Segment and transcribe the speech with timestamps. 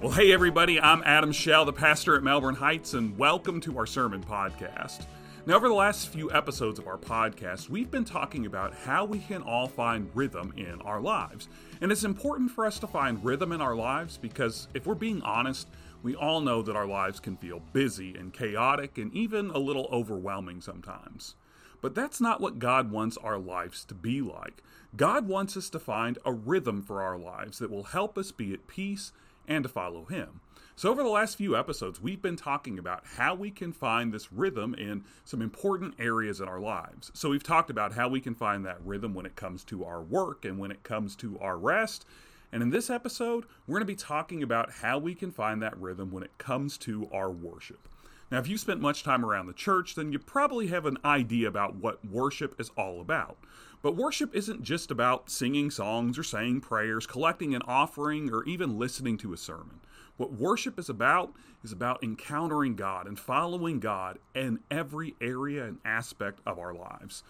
[0.00, 3.84] Well, hey, everybody, I'm Adam Shell, the pastor at Melbourne Heights, and welcome to our
[3.84, 5.04] sermon podcast.
[5.44, 9.18] Now, over the last few episodes of our podcast, we've been talking about how we
[9.18, 11.48] can all find rhythm in our lives.
[11.82, 15.20] And it's important for us to find rhythm in our lives because, if we're being
[15.20, 15.68] honest,
[16.02, 19.86] we all know that our lives can feel busy and chaotic and even a little
[19.92, 21.34] overwhelming sometimes.
[21.82, 24.62] But that's not what God wants our lives to be like.
[24.96, 28.54] God wants us to find a rhythm for our lives that will help us be
[28.54, 29.12] at peace
[29.50, 30.40] and to follow Him.
[30.76, 34.32] So, over the last few episodes, we've been talking about how we can find this
[34.32, 37.10] rhythm in some important areas in our lives.
[37.12, 40.00] So, we've talked about how we can find that rhythm when it comes to our
[40.00, 42.06] work and when it comes to our rest.
[42.50, 45.76] And in this episode, we're going to be talking about how we can find that
[45.78, 47.89] rhythm when it comes to our worship.
[48.30, 51.48] Now, if you spent much time around the church, then you probably have an idea
[51.48, 53.36] about what worship is all about.
[53.82, 58.78] But worship isn't just about singing songs or saying prayers, collecting an offering, or even
[58.78, 59.80] listening to a sermon.
[60.16, 61.32] What worship is about
[61.64, 67.24] is about encountering God and following God in every area and aspect of our lives.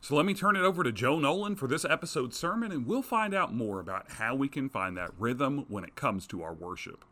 [0.00, 3.02] So let me turn it over to Joe Nolan for this episode's sermon, and we'll
[3.02, 6.54] find out more about how we can find that rhythm when it comes to our
[6.54, 7.04] worship.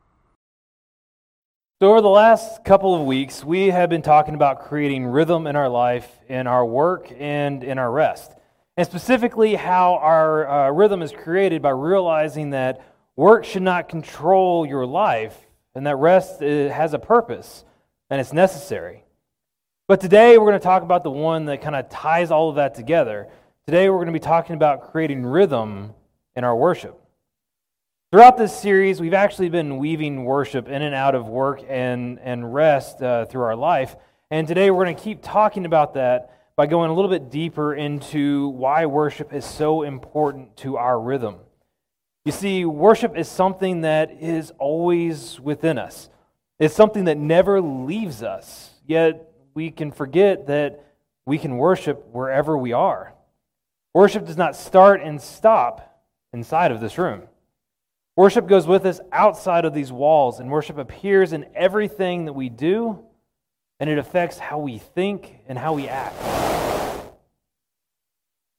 [1.83, 5.57] So, over the last couple of weeks, we have been talking about creating rhythm in
[5.57, 8.31] our life, in our work, and in our rest.
[8.77, 12.81] And specifically, how our uh, rhythm is created by realizing that
[13.17, 15.37] work should not control your life
[15.75, 17.65] and that rest uh, has a purpose
[18.09, 19.03] and it's necessary.
[19.89, 22.55] But today we're going to talk about the one that kind of ties all of
[22.55, 23.27] that together.
[23.67, 25.93] Today we're going to be talking about creating rhythm
[26.37, 27.04] in our worship.
[28.15, 32.55] Throughout this series, we've actually been weaving worship in and out of work and, and
[32.55, 33.97] rest uh, through our life.
[34.31, 37.75] And today we're going to keep talking about that by going a little bit deeper
[37.75, 41.39] into why worship is so important to our rhythm.
[42.25, 46.09] You see, worship is something that is always within us.
[46.61, 48.75] It's something that never leaves us.
[48.87, 50.85] Yet we can forget that
[51.27, 53.13] we can worship wherever we are.
[53.93, 56.01] Worship does not start and stop
[56.33, 57.25] inside of this room.
[58.17, 62.49] Worship goes with us outside of these walls, and worship appears in everything that we
[62.49, 63.01] do,
[63.81, 66.15] and it affects how we think and how we act.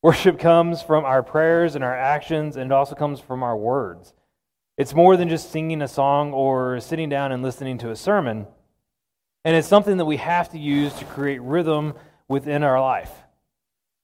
[0.03, 4.13] Worship comes from our prayers and our actions, and it also comes from our words.
[4.77, 8.45] It's more than just singing a song or sitting down and listening to a sermon.
[9.45, 11.93] And it's something that we have to use to create rhythm
[12.27, 13.11] within our life.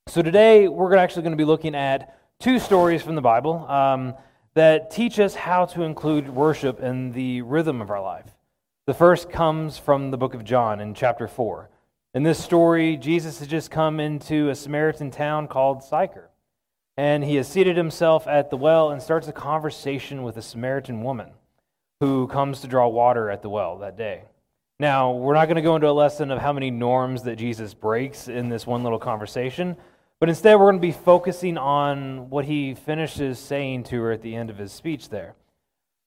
[0.08, 4.16] So today, we're actually going to be looking at two stories from the Bible um,
[4.54, 8.36] that teach us how to include worship in the rhythm of our life.
[8.86, 11.70] The first comes from the book of John in chapter 4.
[12.14, 16.30] In this story, Jesus has just come into a Samaritan town called Sychar.
[16.98, 21.04] And he has seated himself at the well and starts a conversation with a Samaritan
[21.04, 21.30] woman
[22.02, 24.24] who comes to draw water at the well that day.
[24.80, 27.74] Now, we're not going to go into a lesson of how many norms that Jesus
[27.74, 29.78] breaks in this one little conversation,
[30.22, 34.22] but instead we're going to be focusing on what he finishes saying to her at
[34.22, 35.34] the end of his speech there.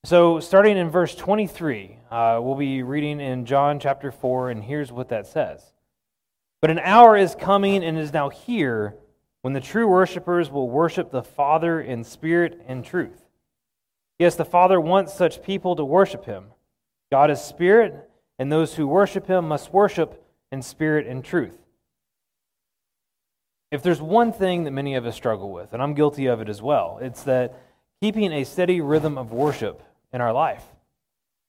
[0.05, 4.93] So, starting in verse 23, uh, we'll be reading in John chapter 4, and here's
[4.93, 5.73] what that says.
[6.63, 8.95] But an hour is coming and is now here
[9.43, 13.21] when the true worshipers will worship the Father in spirit and truth.
[14.21, 16.53] Yes, the Father wants such people to worship him.
[17.11, 18.09] God is spirit
[18.39, 21.64] and those who worship him must worship in spirit and truth.
[23.71, 26.49] If there's one thing that many of us struggle with, and I'm guilty of it
[26.49, 27.61] as well, it's that
[28.01, 29.83] keeping a steady rhythm of worship
[30.13, 30.63] in our life.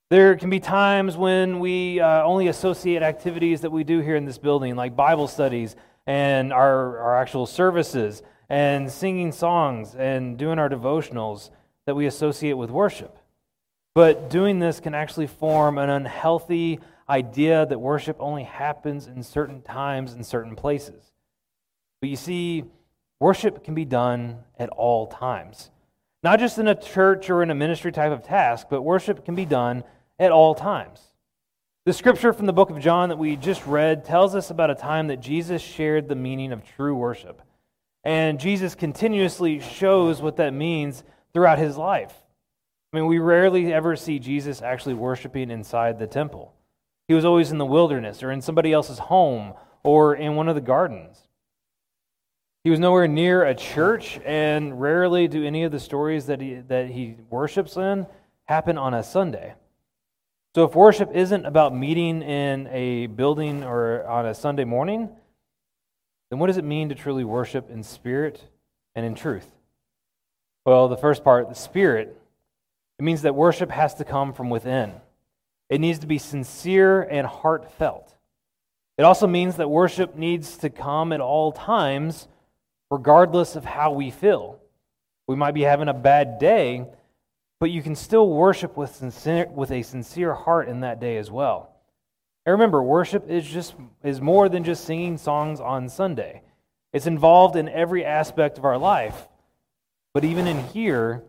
[0.10, 4.26] There can be times when we uh, only associate activities that we do here in
[4.26, 5.76] this building, like Bible studies
[6.08, 11.50] and our, our actual services, and singing songs and doing our devotionals
[11.86, 13.18] that we associate with worship.
[13.96, 19.62] But doing this can actually form an unhealthy idea that worship only happens in certain
[19.62, 21.12] times and certain places.
[22.06, 22.66] But you see,
[23.20, 25.72] worship can be done at all times.
[26.22, 29.34] Not just in a church or in a ministry type of task, but worship can
[29.34, 29.84] be done
[30.20, 31.02] at all times.
[31.88, 34.76] The scripture from the book of John that we just read tells us about a
[34.76, 37.42] time that Jesus shared the meaning of true worship.
[38.04, 41.04] And Jesus continuously shows what that means
[41.34, 42.14] throughout his life.
[42.94, 46.54] I mean, we rarely ever see Jesus actually worshiping inside the temple.
[47.08, 50.54] He was always in the wilderness or in somebody else's home or in one of
[50.54, 51.25] the gardens.
[52.66, 56.56] He was nowhere near a church, and rarely do any of the stories that he,
[56.68, 58.08] that he worships in
[58.46, 59.54] happen on a Sunday.
[60.56, 65.12] So, if worship isn't about meeting in a building or on a Sunday morning,
[66.32, 68.42] then what does it mean to truly worship in spirit
[68.96, 69.48] and in truth?
[70.66, 72.20] Well, the first part, the spirit,
[72.98, 74.92] It means that worship has to come from within.
[75.70, 78.16] It needs to be sincere and heartfelt.
[78.98, 82.28] It also means that worship needs to come at all times,
[82.92, 84.60] regardless of how we feel.
[85.28, 86.86] We might be having a bad day,
[87.60, 91.32] but you can still worship with, sincere, with a sincere heart in that day as
[91.32, 91.72] well.
[92.46, 93.74] And remember, worship is just
[94.04, 96.44] is more than just singing songs on Sunday.
[96.94, 99.28] It's involved in every aspect of our life.
[100.14, 101.24] But even in here,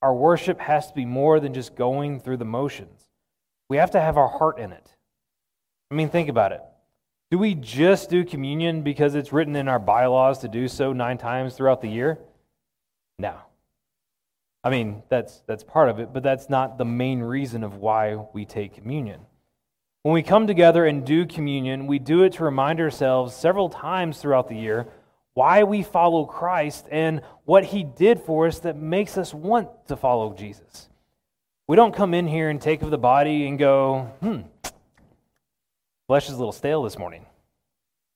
[0.00, 3.02] our worship has to be more than just going through the motions.
[3.68, 4.96] We have to have our heart in it.
[5.90, 6.62] I mean, think about it.
[7.30, 11.18] Do we just do communion because it's written in our bylaws to do so nine
[11.18, 12.18] times throughout the year?
[13.18, 13.34] No.
[14.62, 18.16] I mean, that's, that's part of it, but that's not the main reason of why
[18.32, 19.20] we take communion.
[20.02, 24.18] When we come together and do communion, we do it to remind ourselves several times
[24.18, 24.86] throughout the year
[25.34, 29.96] why we follow Christ and what he did for us that makes us want to
[29.96, 30.88] follow Jesus.
[31.68, 34.40] We don't come in here and take of the body and go, hmm,
[36.06, 37.26] flesh is a little stale this morning.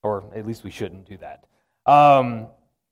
[0.03, 1.45] Or at least we shouldn't do that.
[1.85, 2.47] Um,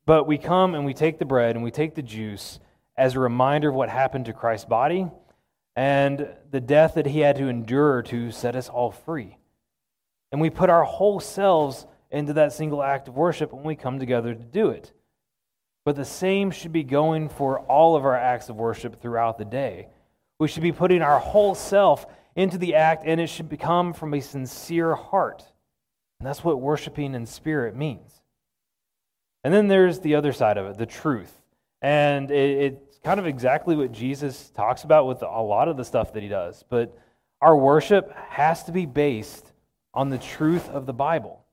[0.06, 2.60] but we come and we take the bread and we take the juice
[2.98, 5.10] as a reminder of what happened to Christ's body
[5.75, 9.38] and the death that he had to endure to set us all free.
[10.31, 14.00] And we put our whole selves into that single act of worship when we come
[14.00, 14.92] together to do it.
[15.86, 19.46] But the same should be going for all of our acts of worship throughout the
[19.46, 19.88] day.
[20.40, 22.06] We should be putting our whole self
[22.39, 25.44] into the act, and it should come from a sincere heart.
[26.19, 28.21] And that's what worshiping in spirit means.
[29.44, 31.33] And then there's the other side of it, the truth.
[31.81, 35.83] And it, it's kind of exactly what Jesus talks about with a lot of the
[35.83, 36.63] stuff that he does.
[36.69, 36.97] But
[37.41, 39.51] our worship has to be based
[39.94, 41.44] on the truth of the Bible.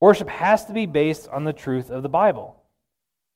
[0.00, 2.60] Worship has to be based on the truth of the Bible.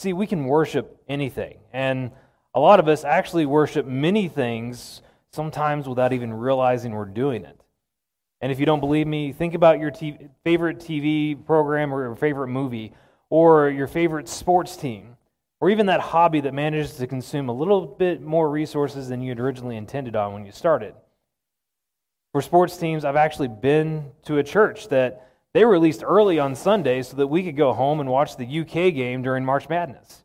[0.00, 1.58] See, we can worship anything.
[1.72, 2.10] And
[2.56, 5.00] a lot of us actually worship many things
[5.32, 7.58] sometimes without even realizing we're doing it.
[8.40, 12.16] And if you don't believe me, think about your TV, favorite TV program or your
[12.16, 12.92] favorite movie
[13.30, 15.16] or your favorite sports team,
[15.60, 19.30] or even that hobby that manages to consume a little bit more resources than you
[19.30, 20.92] had originally intended on when you started.
[22.32, 27.02] For sports teams, I've actually been to a church that they released early on Sunday
[27.02, 30.24] so that we could go home and watch the UK game during March Madness.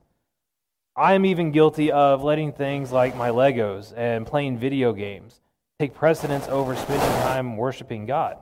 [0.97, 5.39] I am even guilty of letting things like my Legos and playing video games
[5.77, 8.39] take precedence over spending time worshiping God.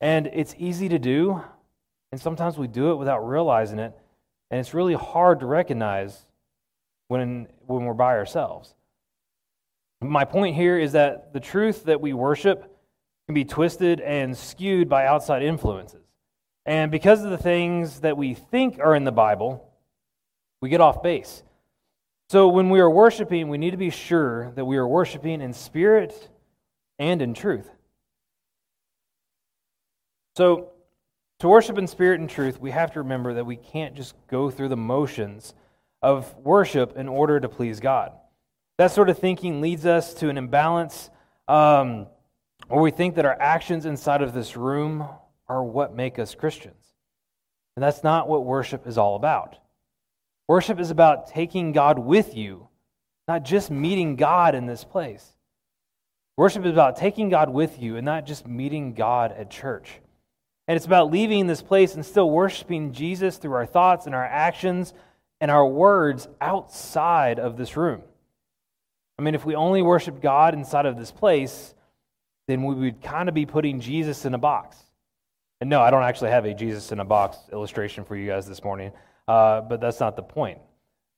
[0.00, 1.42] And it's easy to do,
[2.10, 3.92] and sometimes we do it without realizing it.
[4.50, 6.24] And it's really hard to recognize
[7.08, 8.74] when, when we're by ourselves.
[10.00, 12.62] My point here is that the truth that we worship
[13.26, 16.06] can be twisted and skewed by outside influences.
[16.64, 19.70] And because of the things that we think are in the Bible,
[20.62, 21.42] we get off base.
[22.30, 25.54] So when we are worshiping, we need to be sure that we are worshiping in
[25.54, 26.28] spirit
[26.98, 27.70] and in truth.
[30.36, 30.70] So
[31.40, 34.50] to worship in spirit and truth, we have to remember that we can't just go
[34.50, 35.54] through the motions
[36.02, 38.12] of worship in order to please God.
[38.76, 41.10] That sort of thinking leads us to an imbalance
[41.48, 42.08] um,
[42.68, 45.08] where we think that our actions inside of this room
[45.48, 46.74] are what make us Christians.
[47.74, 49.56] And that's not what worship is all about.
[50.48, 52.68] Worship is about taking God with you,
[53.28, 55.36] not just meeting God in this place.
[56.38, 60.00] Worship is about taking God with you and not just meeting God at church.
[60.66, 64.24] And it's about leaving this place and still worshiping Jesus through our thoughts and our
[64.24, 64.94] actions
[65.40, 68.02] and our words outside of this room.
[69.18, 71.74] I mean, if we only worship God inside of this place,
[72.46, 74.76] then we would kind of be putting Jesus in a box.
[75.60, 78.46] And no, I don't actually have a Jesus in a box illustration for you guys
[78.46, 78.92] this morning,
[79.28, 80.58] uh, but that's not the point.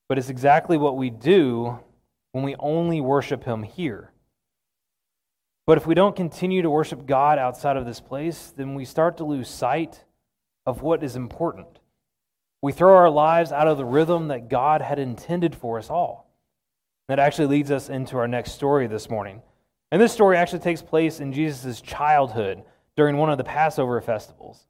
[0.09, 1.79] But it's exactly what we do
[2.33, 4.13] when we only worship Him here.
[5.67, 9.19] But if we don't continue to worship God outside of this place, then we start
[9.19, 10.05] to lose sight
[10.67, 11.79] of what is important.
[12.61, 16.29] We throw our lives out of the rhythm that God had intended for us all.
[17.09, 19.43] That actually leads us into our next story this morning.
[19.93, 22.63] And this story actually takes place in Jesus' childhood
[22.97, 24.67] during one of the Passover festivals.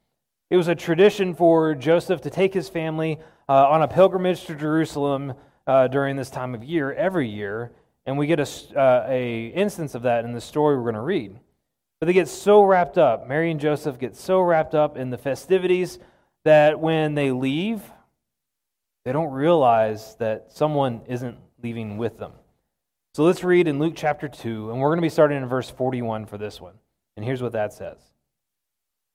[0.50, 4.54] It was a tradition for Joseph to take his family uh, on a pilgrimage to
[4.54, 5.34] Jerusalem
[5.66, 7.72] uh, during this time of year every year
[8.06, 11.00] and we get a, uh, a instance of that in the story we're going to
[11.00, 11.38] read.
[12.00, 15.18] But they get so wrapped up, Mary and Joseph get so wrapped up in the
[15.18, 15.98] festivities
[16.44, 17.82] that when they leave,
[19.04, 22.32] they don't realize that someone isn't leaving with them.
[23.14, 25.68] So let's read in Luke chapter 2, and we're going to be starting in verse
[25.68, 26.74] 41 for this one.
[27.16, 27.98] And here's what that says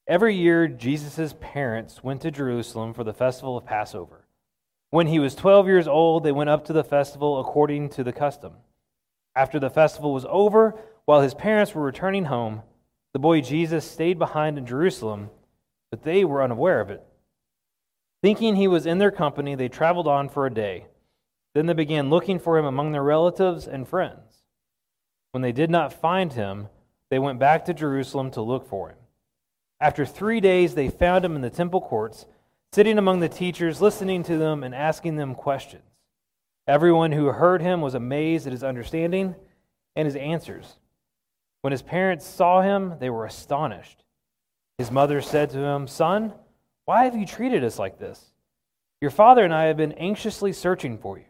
[0.08, 4.28] Every year, Jesus' parents went to Jerusalem for the festival of Passover.
[4.92, 8.14] When he was 12 years old, they went up to the festival according to the
[8.14, 8.54] custom.
[9.36, 12.62] After the festival was over, while his parents were returning home,
[13.14, 15.32] the boy Jesus stayed behind in Jerusalem,
[15.90, 17.04] but they were unaware of it.
[18.22, 20.86] Thinking he was in their company, they traveled on for a day.
[21.56, 24.44] Then they began looking for him among their relatives and friends.
[25.32, 26.68] When they did not find him,
[27.10, 28.98] they went back to Jerusalem to look for him.
[29.80, 32.26] After three days, they found him in the temple courts,
[32.72, 35.84] sitting among the teachers, listening to them and asking them questions.
[36.68, 39.36] Everyone who heard him was amazed at his understanding
[39.96, 40.80] and his answers.
[41.62, 44.04] When his parents saw him, they were astonished.
[44.78, 46.34] His mother said to him, Son,
[46.86, 48.24] why have you treated us like this?
[49.02, 51.26] Your father and I have been anxiously searching for you.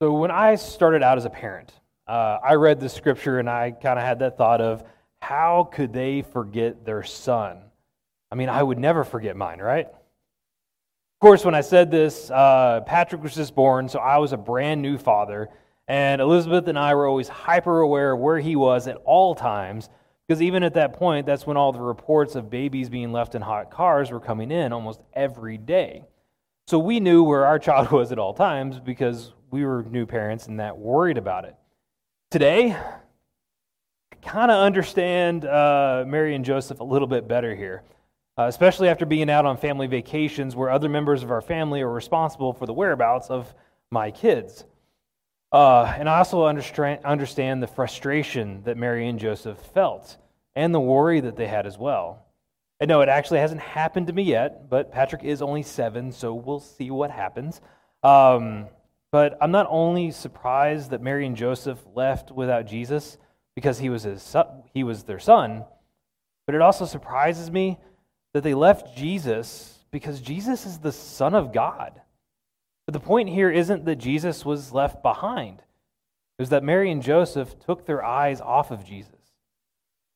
[0.00, 1.72] So, when I started out as a parent,
[2.06, 4.82] uh, I read the scripture and I kind of had that thought of
[5.20, 7.62] how could they forget their son?
[8.30, 9.86] I mean, I would never forget mine, right?
[9.86, 14.36] Of course, when I said this, uh, Patrick was just born, so I was a
[14.38, 15.48] brand new father.
[15.86, 19.90] And Elizabeth and I were always hyper aware of where he was at all times,
[20.26, 23.42] because even at that point, that's when all the reports of babies being left in
[23.42, 26.04] hot cars were coming in almost every day.
[26.68, 30.46] So we knew where our child was at all times because we were new parents
[30.46, 31.56] and that worried about it.
[32.30, 32.76] Today,
[34.22, 37.82] kind of understand uh, Mary and Joseph a little bit better here,
[38.38, 41.90] uh, especially after being out on family vacations where other members of our family are
[41.90, 43.52] responsible for the whereabouts of
[43.90, 44.64] my kids.
[45.52, 50.16] Uh, and I also understand, understand the frustration that Mary and Joseph felt
[50.54, 52.24] and the worry that they had as well.
[52.78, 56.32] And no, it actually hasn't happened to me yet, but Patrick is only seven, so
[56.32, 57.60] we'll see what happens.
[58.02, 58.68] Um,
[59.12, 63.18] but I'm not only surprised that Mary and Joseph left without Jesus
[63.54, 65.64] because he was, his son, he was their son,
[66.46, 67.78] but it also surprises me
[68.32, 72.00] that they left Jesus because Jesus is the Son of God.
[72.86, 77.02] But the point here isn't that Jesus was left behind, it was that Mary and
[77.02, 79.14] Joseph took their eyes off of Jesus.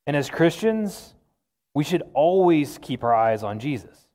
[0.07, 1.13] And as Christians,
[1.73, 4.07] we should always keep our eyes on Jesus.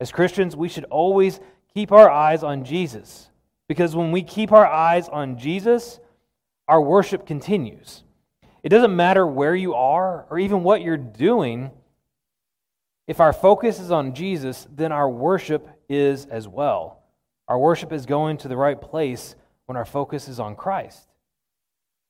[0.00, 1.40] As Christians, we should always
[1.74, 3.30] keep our eyes on Jesus.
[3.68, 6.00] Because when we keep our eyes on Jesus,
[6.68, 8.02] our worship continues.
[8.66, 11.70] It doesn't matter where you are or even what you're doing.
[13.06, 17.04] If our focus is on Jesus, then our worship is as well.
[17.46, 21.06] Our worship is going to the right place when our focus is on Christ.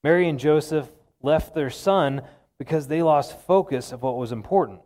[0.03, 0.89] Mary and Joseph
[1.21, 2.23] left their son
[2.59, 4.81] because they lost focus of what was important.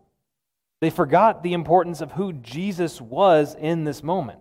[0.80, 4.40] They forgot the importance of who Jesus was in this moment.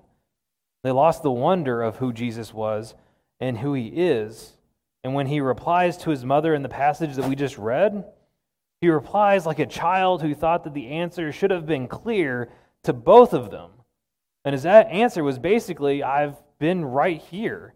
[0.82, 2.96] They lost the wonder of who Jesus was
[3.40, 4.56] and who he is.
[5.04, 8.06] And when he replies to his mother in the passage that we just read,
[8.82, 12.50] he replies like a child who thought that the answer should have been clear
[12.84, 13.72] to both of them.
[14.46, 17.74] And his answer was basically, I've been right here.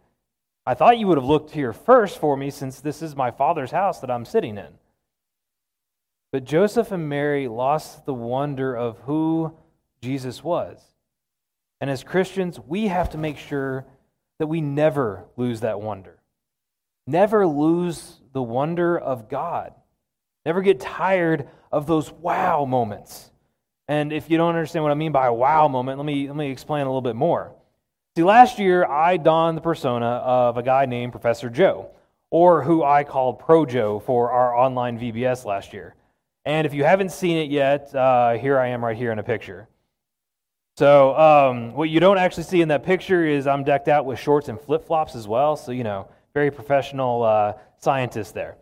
[0.65, 3.71] I thought you would have looked here first for me since this is my father's
[3.71, 4.79] house that I'm sitting in.
[6.31, 9.53] But Joseph and Mary lost the wonder of who
[10.01, 10.81] Jesus was.
[11.81, 13.85] And as Christians, we have to make sure
[14.39, 16.17] that we never lose that wonder.
[17.05, 19.73] Never lose the wonder of God.
[20.45, 23.31] Never get tired of those wow moments.
[23.87, 26.35] And if you don't understand what I mean by a wow moment, let me, let
[26.35, 27.53] me explain a little bit more.
[28.15, 31.89] See, last year I donned the persona of a guy named Professor Joe,
[32.29, 35.95] or who I called Pro Joe for our online VBS last year.
[36.45, 39.23] And if you haven't seen it yet, uh, here I am right here in a
[39.23, 39.67] picture.
[40.75, 44.19] So, um, what you don't actually see in that picture is I'm decked out with
[44.19, 45.55] shorts and flip flops as well.
[45.55, 48.57] So, you know, very professional uh, scientist there.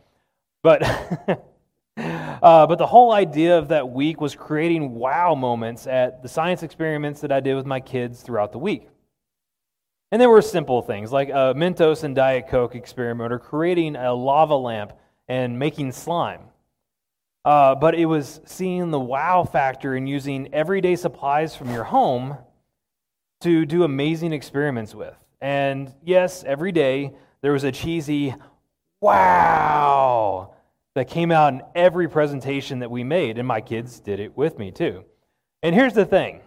[0.63, 0.83] But
[2.41, 6.63] Uh, but the whole idea of that week was creating wow moments at the science
[6.63, 8.89] experiments that I did with my kids throughout the week.
[10.11, 14.13] And there were simple things like a Mentos and Diet Coke experiment or creating a
[14.13, 14.93] lava lamp
[15.27, 16.41] and making slime.
[17.45, 22.37] Uh, but it was seeing the wow factor in using everyday supplies from your home
[23.41, 25.15] to do amazing experiments with.
[25.39, 28.36] And yes, every day there was a cheesy
[29.01, 30.53] wow
[30.95, 34.57] that came out in every presentation that we made, and my kids did it with
[34.60, 35.03] me too.
[35.63, 36.41] And here's the thing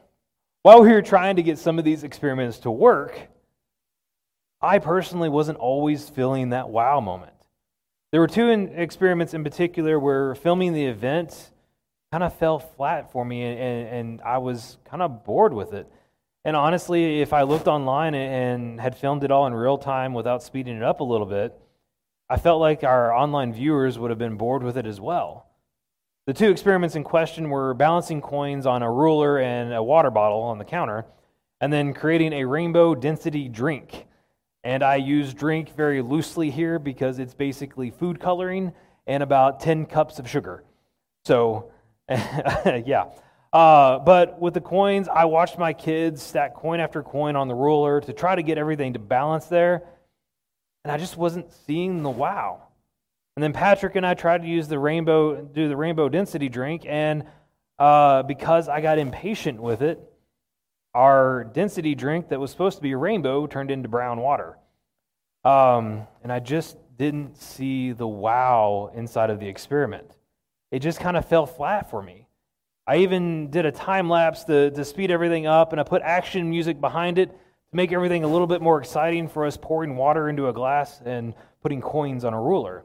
[0.62, 3.18] while we were trying to get some of these experiments to work,
[4.60, 7.32] I personally wasn't always feeling that wow moment.
[8.12, 11.50] There were two in experiments in particular where filming the event
[12.12, 15.90] kind of fell flat for me, and, and I was kind of bored with it.
[16.44, 20.42] And honestly, if I looked online and had filmed it all in real time without
[20.42, 21.58] speeding it up a little bit,
[22.28, 25.46] I felt like our online viewers would have been bored with it as well.
[26.26, 30.40] The two experiments in question were balancing coins on a ruler and a water bottle
[30.40, 31.06] on the counter,
[31.60, 34.06] and then creating a rainbow density drink.
[34.62, 38.72] And I use drink very loosely here because it's basically food coloring
[39.06, 40.64] and about 10 cups of sugar.
[41.24, 41.70] So,
[42.08, 43.04] yeah.
[43.54, 47.54] Uh, but with the coins, I watched my kids stack coin after coin on the
[47.54, 49.84] ruler to try to get everything to balance there.
[50.84, 52.64] And I just wasn't seeing the wow.
[53.36, 56.84] And then Patrick and I tried to use the rainbow, do the rainbow density drink,
[56.84, 57.26] and
[57.78, 60.00] uh, because I got impatient with it,
[60.92, 64.58] our density drink that was supposed to be a rainbow turned into brown water.
[65.44, 70.10] Um, and I just didn't see the wow inside of the experiment.
[70.72, 72.23] It just kind of fell flat for me.
[72.86, 76.50] I even did a time lapse to, to speed everything up, and I put action
[76.50, 77.36] music behind it to
[77.76, 81.34] make everything a little bit more exciting for us pouring water into a glass and
[81.62, 82.84] putting coins on a ruler.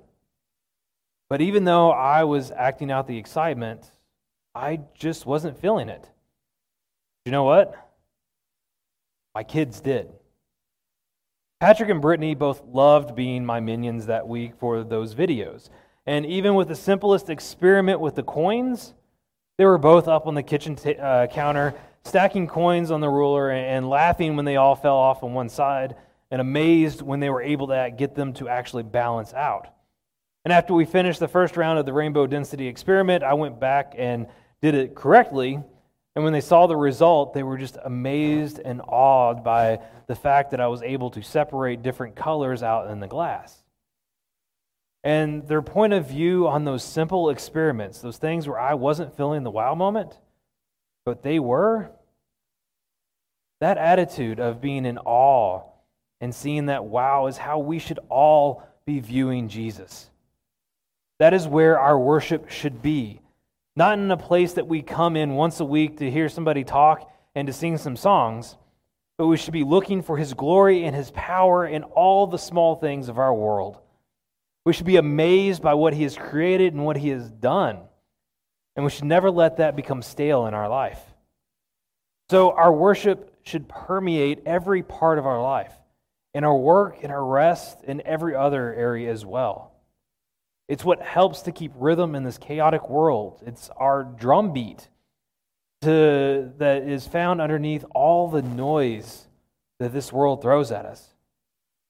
[1.29, 3.91] But even though I was acting out the excitement,
[4.55, 6.09] I just wasn't feeling it.
[7.25, 7.75] You know what?
[9.35, 10.09] My kids did.
[11.59, 15.69] Patrick and Brittany both loved being my minions that week for those videos.
[16.05, 18.93] And even with the simplest experiment with the coins,
[19.59, 21.75] they were both up on the kitchen t- uh, counter,
[22.05, 25.49] stacking coins on the ruler and, and laughing when they all fell off on one
[25.49, 25.97] side,
[26.31, 29.67] and amazed when they were able to get them to actually balance out.
[30.45, 33.95] And after we finished the first round of the rainbow density experiment, I went back
[33.97, 34.27] and
[34.61, 35.59] did it correctly.
[36.15, 40.51] And when they saw the result, they were just amazed and awed by the fact
[40.51, 43.58] that I was able to separate different colors out in the glass.
[45.03, 49.43] And their point of view on those simple experiments, those things where I wasn't feeling
[49.43, 50.17] the wow moment,
[51.05, 51.91] but they were,
[53.61, 55.63] that attitude of being in awe
[56.21, 60.09] and seeing that wow is how we should all be viewing Jesus.
[61.19, 63.21] That is where our worship should be.
[63.75, 67.09] Not in a place that we come in once a week to hear somebody talk
[67.35, 68.57] and to sing some songs,
[69.17, 72.75] but we should be looking for his glory and his power in all the small
[72.75, 73.77] things of our world.
[74.69, 77.79] We should be amazed by what he has created and what he has done.
[78.75, 81.01] And we should never let that become stale in our life.
[82.29, 85.73] So our worship should permeate every part of our life,
[86.35, 89.71] in our work, in our rest, in every other area as well.
[90.67, 93.41] It's what helps to keep rhythm in this chaotic world.
[93.47, 94.87] It's our drumbeat
[95.81, 99.29] to, that is found underneath all the noise
[99.79, 101.15] that this world throws at us.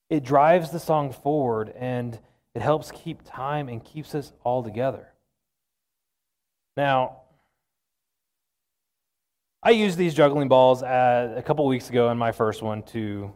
[0.09, 2.17] It drives the song forward and
[2.59, 5.07] it helps keep time and keeps us all together.
[6.75, 7.21] Now,
[9.63, 13.31] I used these juggling balls a couple weeks ago in my first one to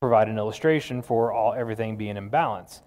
[0.00, 2.82] provide an illustration for all everything being in balance.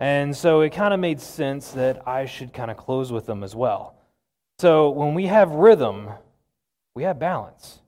[0.00, 3.44] And so it kind of made sense that I should kind of close with them
[3.44, 3.94] as well.
[4.58, 6.08] So when we have rhythm,
[6.96, 7.80] we have balance.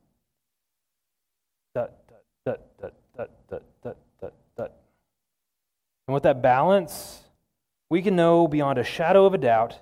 [6.08, 7.22] And with that balance,
[7.90, 9.78] we can know beyond a shadow of a doubt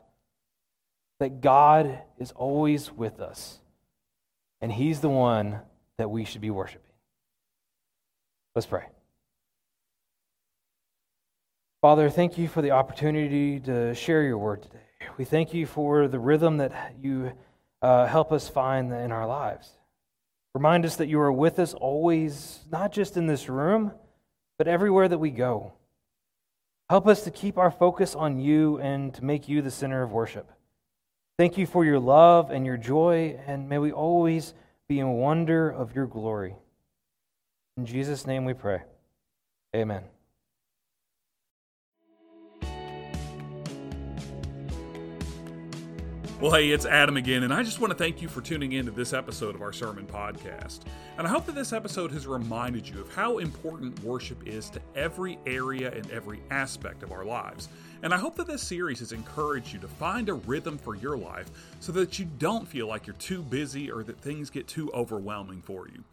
[1.21, 3.61] that God is always with us.
[4.61, 5.61] And He's the one
[5.99, 6.83] that we should be worshiping.
[8.57, 8.87] Let's pray.
[11.81, 14.81] Father, thank you for the opportunity to share your word today.
[15.19, 17.33] We thank you for the rhythm that you
[17.83, 19.71] uh, help us find in our lives.
[20.57, 23.93] Remind us that you are with us always, not just in this room,
[24.59, 25.76] but everywhere that we go.
[26.89, 30.13] Help us to keep our focus on you and to make you the center of
[30.13, 30.51] worship.
[31.39, 34.55] Thank you for your love and your joy, and may we always
[34.89, 36.55] be in wonder of your glory.
[37.77, 38.83] In Jesus' name we pray.
[39.75, 40.05] Amen.
[46.39, 48.85] Well, hey, it's Adam again, and I just want to thank you for tuning in
[48.85, 50.81] to this episode of our sermon podcast.
[51.17, 54.81] And I hope that this episode has reminded you of how important worship is to
[54.95, 57.71] every area and every aspect of our lives.
[58.03, 61.17] And I hope that this series has encouraged you to find a rhythm for your
[61.17, 64.93] life so that you don't feel like you're too busy or that things get too
[64.93, 66.05] overwhelming for you.